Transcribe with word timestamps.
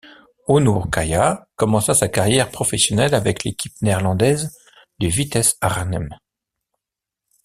Onür 0.53 0.85
Kaya 0.91 1.45
commença 1.57 1.93
sa 1.93 2.07
carrière 2.07 2.49
professionnelle 2.49 3.13
avec 3.13 3.43
l'équipe 3.43 3.79
néerlandaise 3.83 4.49
du 4.97 5.09
Vitesse 5.09 5.55
Arnhem. 5.61 6.09